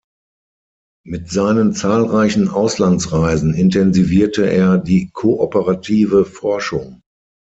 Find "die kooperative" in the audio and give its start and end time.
4.79-6.25